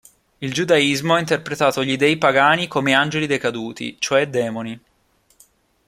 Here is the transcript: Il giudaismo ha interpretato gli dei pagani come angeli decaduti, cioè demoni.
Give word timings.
Il 0.39 0.51
giudaismo 0.51 1.13
ha 1.13 1.19
interpretato 1.19 1.83
gli 1.83 1.95
dei 1.95 2.17
pagani 2.17 2.67
come 2.67 2.93
angeli 2.95 3.27
decaduti, 3.27 3.97
cioè 3.99 4.27
demoni. 4.27 4.81